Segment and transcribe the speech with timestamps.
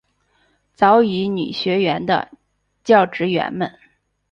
[0.73, 2.31] 早乙女学园的
[2.83, 3.77] 教职员们。